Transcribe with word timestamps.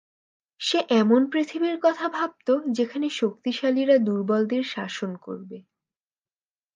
সে 0.61 0.79
এমন 0.93 1.21
পৃথিবীর 1.31 1.77
কথা 1.81 2.05
ভাবত, 2.09 2.47
যেখানে 2.71 3.07
শক্তিশালীরা 3.11 3.95
দুর্বলদের 3.97 4.63
শাসন 4.65 5.11
করবে। 5.17 5.57